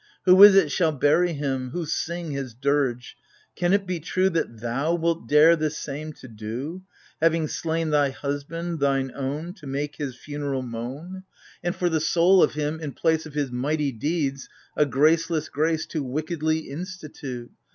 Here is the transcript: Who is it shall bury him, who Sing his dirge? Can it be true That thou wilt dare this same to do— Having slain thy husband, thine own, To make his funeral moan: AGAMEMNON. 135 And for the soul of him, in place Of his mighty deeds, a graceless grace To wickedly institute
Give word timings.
Who 0.25 0.41
is 0.41 0.55
it 0.55 0.71
shall 0.71 0.93
bury 0.93 1.33
him, 1.33 1.69
who 1.73 1.85
Sing 1.85 2.31
his 2.31 2.55
dirge? 2.55 3.15
Can 3.55 3.71
it 3.71 3.85
be 3.85 3.99
true 3.99 4.31
That 4.31 4.59
thou 4.59 4.95
wilt 4.95 5.27
dare 5.27 5.55
this 5.55 5.77
same 5.77 6.11
to 6.13 6.27
do— 6.27 6.81
Having 7.21 7.49
slain 7.49 7.91
thy 7.91 8.09
husband, 8.09 8.79
thine 8.79 9.11
own, 9.13 9.53
To 9.53 9.67
make 9.67 9.97
his 9.97 10.15
funeral 10.15 10.63
moan: 10.63 11.21
AGAMEMNON. 11.61 11.73
135 11.75 11.75
And 11.75 11.75
for 11.75 11.89
the 11.93 12.01
soul 12.03 12.41
of 12.41 12.53
him, 12.53 12.79
in 12.79 12.93
place 12.93 13.27
Of 13.27 13.35
his 13.35 13.51
mighty 13.51 13.91
deeds, 13.91 14.49
a 14.75 14.87
graceless 14.87 15.49
grace 15.49 15.85
To 15.85 16.01
wickedly 16.01 16.61
institute 16.71 17.51